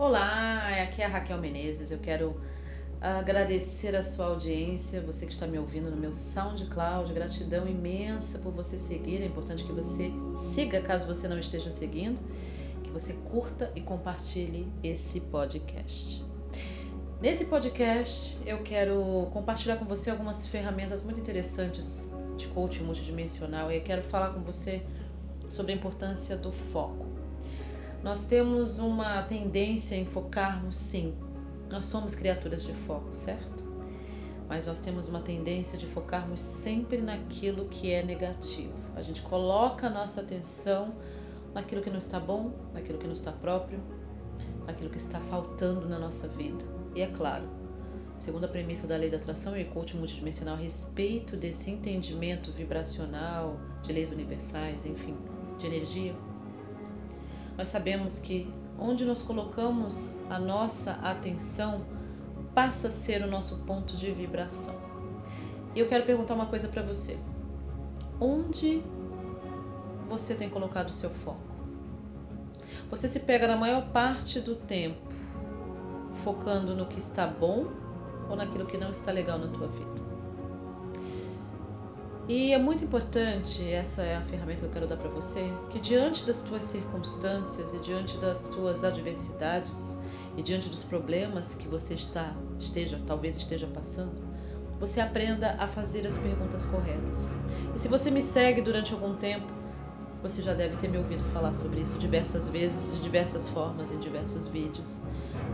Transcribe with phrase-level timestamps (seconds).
[0.00, 1.90] Olá, aqui é a Raquel Menezes.
[1.90, 2.34] Eu quero
[3.02, 7.12] agradecer a sua audiência, você que está me ouvindo no meu SoundCloud.
[7.12, 9.20] Gratidão imensa por você seguir.
[9.20, 12.18] É importante que você siga caso você não esteja seguindo,
[12.82, 16.24] que você curta e compartilhe esse podcast.
[17.20, 23.76] Nesse podcast, eu quero compartilhar com você algumas ferramentas muito interessantes de coaching multidimensional e
[23.76, 24.80] eu quero falar com você
[25.50, 27.09] sobre a importância do foco.
[28.02, 31.14] Nós temos uma tendência em focarmos, sim.
[31.70, 33.68] Nós somos criaturas de foco, certo?
[34.48, 38.72] Mas nós temos uma tendência de focarmos sempre naquilo que é negativo.
[38.96, 40.94] A gente coloca a nossa atenção
[41.52, 43.78] naquilo que não está bom, naquilo que não está próprio,
[44.66, 46.64] naquilo que está faltando na nossa vida.
[46.94, 47.44] E é claro,
[48.16, 53.60] segundo a premissa da lei da atração e coaching multidimensional, a respeito desse entendimento vibracional,
[53.82, 55.16] de leis universais, enfim,
[55.58, 56.14] de energia,
[57.60, 61.82] nós sabemos que onde nós colocamos a nossa atenção
[62.54, 64.80] passa a ser o nosso ponto de vibração.
[65.74, 67.20] E eu quero perguntar uma coisa para você.
[68.18, 68.82] Onde
[70.08, 71.38] você tem colocado o seu foco?
[72.88, 75.14] Você se pega na maior parte do tempo
[76.14, 77.66] focando no que está bom
[78.30, 80.19] ou naquilo que não está legal na tua vida?
[82.28, 85.80] E é muito importante, essa é a ferramenta que eu quero dar para você, que
[85.80, 90.00] diante das tuas circunstâncias e diante das tuas adversidades
[90.36, 94.12] e diante dos problemas que você está esteja, talvez esteja passando,
[94.78, 97.30] você aprenda a fazer as perguntas corretas.
[97.74, 99.52] E se você me segue durante algum tempo,
[100.22, 103.98] você já deve ter me ouvido falar sobre isso diversas vezes, de diversas formas, em
[103.98, 105.02] diversos vídeos.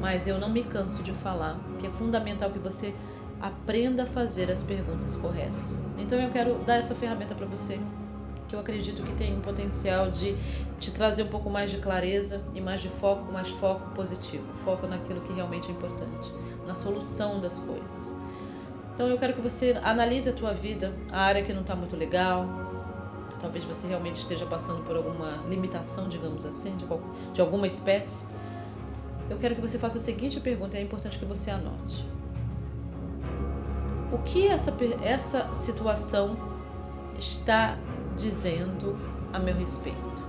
[0.00, 2.94] Mas eu não me canso de falar que é fundamental que você
[3.40, 5.84] aprenda a fazer as perguntas corretas.
[5.98, 7.78] Então eu quero dar essa ferramenta para você,
[8.48, 10.36] que eu acredito que tem um potencial de
[10.78, 14.86] te trazer um pouco mais de clareza e mais de foco, mais foco positivo, foco
[14.86, 16.32] naquilo que realmente é importante,
[16.66, 18.16] na solução das coisas.
[18.94, 21.96] Então eu quero que você analise a tua vida, a área que não está muito
[21.96, 22.46] legal,
[23.40, 26.86] talvez você realmente esteja passando por alguma limitação, digamos assim, de,
[27.32, 28.28] de alguma espécie.
[29.28, 32.06] Eu quero que você faça a seguinte pergunta, é importante que você anote
[34.14, 36.36] o que essa, essa situação
[37.18, 37.76] está
[38.16, 38.96] dizendo
[39.32, 40.24] a meu respeito?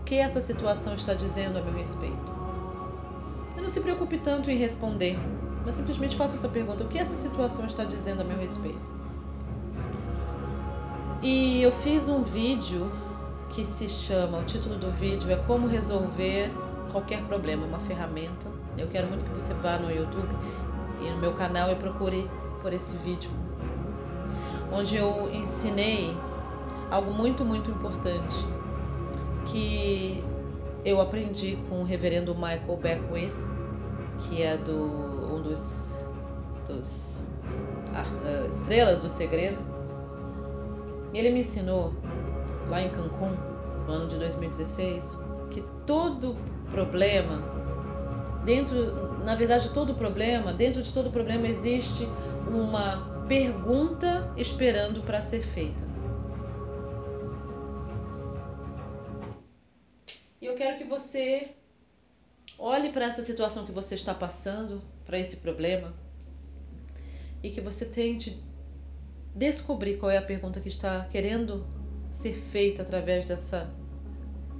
[0.00, 2.30] O que essa situação está dizendo a meu respeito?
[3.56, 5.18] Eu não se preocupe tanto em responder,
[5.64, 9.00] mas simplesmente faça essa pergunta: o que essa situação está dizendo a meu respeito?
[11.22, 12.90] E eu fiz um vídeo
[13.50, 16.50] que se chama, o título do vídeo é Como Resolver
[16.92, 18.46] Qualquer Problema, uma ferramenta.
[18.76, 20.28] Eu quero muito que você vá no YouTube
[21.00, 22.28] e no meu canal e procure
[22.62, 23.30] por esse vídeo,
[24.72, 26.14] onde eu ensinei
[26.90, 28.44] algo muito, muito importante
[29.46, 30.22] que
[30.84, 33.34] eu aprendi com o reverendo Michael Beckwith,
[34.20, 36.04] que é do, um dos,
[36.66, 37.30] dos
[37.88, 39.58] uh, estrelas do segredo.
[41.12, 41.92] Ele me ensinou,
[42.68, 43.34] lá em Cancún,
[43.86, 45.18] no ano de 2016,
[45.50, 46.36] que todo
[46.70, 47.59] problema
[48.44, 52.06] dentro, na verdade, todo problema, dentro de todo problema existe
[52.48, 55.88] uma pergunta esperando para ser feita.
[60.40, 61.50] E eu quero que você
[62.58, 65.92] olhe para essa situação que você está passando, para esse problema,
[67.42, 68.42] e que você tente
[69.34, 71.64] descobrir qual é a pergunta que está querendo
[72.10, 73.70] ser feita através dessa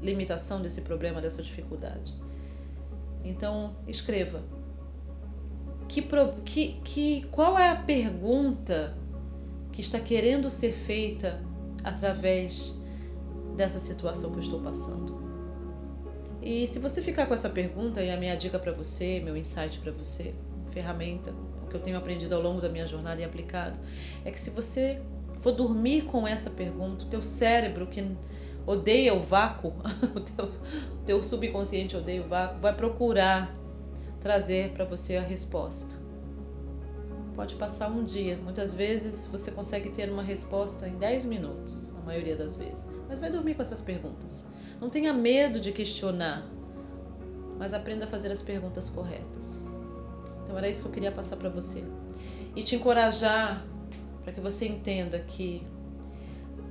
[0.00, 2.14] limitação, desse problema, dessa dificuldade.
[3.24, 4.42] Então, escreva.
[5.88, 6.02] Que,
[6.44, 8.96] que, que, qual é a pergunta
[9.72, 11.40] que está querendo ser feita
[11.82, 12.78] através
[13.56, 15.20] dessa situação que eu estou passando?
[16.42, 19.78] E se você ficar com essa pergunta, e a minha dica para você, meu insight
[19.80, 20.34] para você,
[20.70, 21.34] ferramenta,
[21.68, 23.78] que eu tenho aprendido ao longo da minha jornada e aplicado,
[24.24, 25.00] é que se você
[25.38, 28.04] for dormir com essa pergunta, o teu cérebro que
[28.66, 29.72] odeia o vácuo,
[30.14, 30.48] o teu,
[31.06, 33.54] teu subconsciente odeia o vácuo, vai procurar
[34.20, 35.98] trazer para você a resposta.
[37.34, 42.02] Pode passar um dia, muitas vezes você consegue ter uma resposta em 10 minutos, na
[42.02, 42.90] maioria das vezes.
[43.08, 44.48] Mas vai dormir com essas perguntas.
[44.80, 46.46] Não tenha medo de questionar,
[47.58, 49.64] mas aprenda a fazer as perguntas corretas.
[50.42, 51.84] Então era isso que eu queria passar para você.
[52.56, 53.64] E te encorajar
[54.22, 55.62] para que você entenda que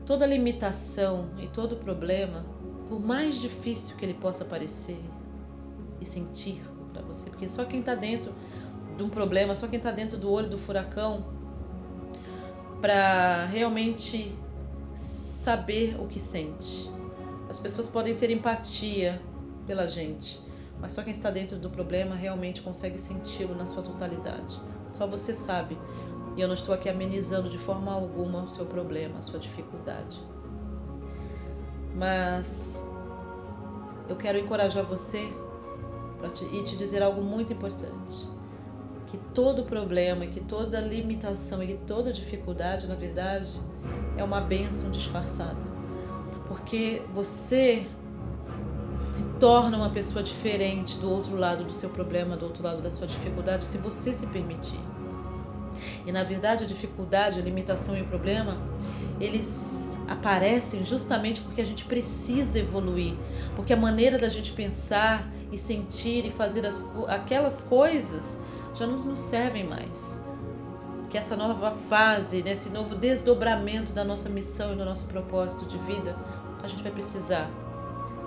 [0.10, 2.44] toda limitação e todo problema,
[2.88, 5.00] por mais difícil que ele possa parecer
[6.02, 6.60] e sentir
[6.92, 8.34] para você, porque só quem está dentro
[8.98, 11.24] de um problema, só quem está dentro do olho do furacão,
[12.82, 14.36] para realmente
[14.96, 16.90] saber o que sente.
[17.48, 19.22] As pessoas podem ter empatia
[19.68, 20.42] pela gente,
[20.82, 24.60] Mas só quem está dentro do problema realmente consegue senti-lo na sua totalidade.
[24.94, 25.78] Só você sabe.
[26.40, 30.24] E eu não estou aqui amenizando de forma alguma o seu problema, a sua dificuldade.
[31.94, 32.90] Mas
[34.08, 35.34] eu quero encorajar você
[36.34, 38.30] te, e te dizer algo muito importante.
[39.08, 43.60] Que todo problema, que toda limitação e que toda dificuldade, na verdade,
[44.16, 45.66] é uma bênção disfarçada.
[46.48, 47.86] Porque você
[49.06, 52.90] se torna uma pessoa diferente do outro lado do seu problema, do outro lado da
[52.90, 54.80] sua dificuldade, se você se permitir.
[56.10, 58.58] E na verdade, a dificuldade, a limitação e o problema,
[59.22, 63.14] eles aparecem justamente porque a gente precisa evoluir,
[63.56, 68.42] porque a maneira da gente pensar e sentir e fazer as, aquelas coisas
[68.74, 70.26] já não nos servem mais.
[71.12, 75.78] Que essa nova fase, nesse novo desdobramento da nossa missão e do nosso propósito de
[75.78, 76.16] vida,
[76.64, 77.48] a gente vai precisar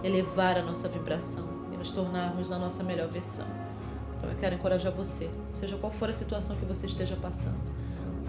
[0.05, 3.49] elevar a nossa vibração e nos tornarmos na nossa melhor versão.
[4.23, 7.61] Então eu quero encorajar você, seja qual for a situação que você esteja passando,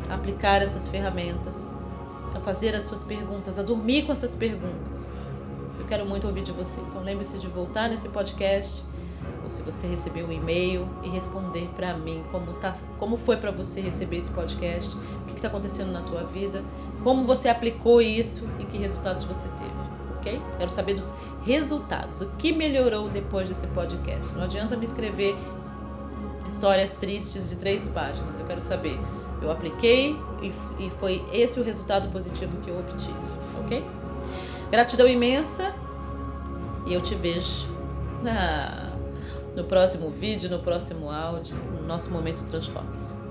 [0.10, 1.76] a aplicar essas ferramentas,
[2.34, 5.12] a fazer as suas perguntas, a dormir com essas perguntas.
[5.78, 6.82] Eu quero muito ouvir de você.
[6.82, 8.86] Então lembre-se de voltar nesse podcast
[9.44, 13.52] ou se você recebeu um e-mail e responder para mim como, tá, como foi para
[13.52, 16.64] você receber esse podcast, o que está acontecendo na tua vida,
[17.04, 19.94] como você aplicou isso e que resultados você teve
[20.24, 20.42] ok?
[20.58, 24.36] Quero saber dos resultados, o que melhorou depois desse podcast.
[24.36, 25.36] Não adianta me escrever
[26.48, 28.40] histórias tristes de três páginas.
[28.40, 29.00] Eu quero saber,
[29.42, 30.18] eu apliquei
[30.80, 33.14] e, foi esse o resultado positivo que eu obtive,
[33.64, 33.84] ok?
[34.72, 35.74] Gratidão imensa
[36.88, 37.68] e eu te vejo
[39.56, 43.23] no próximo vídeo, no próximo áudio, no nosso Momento Transforma-se.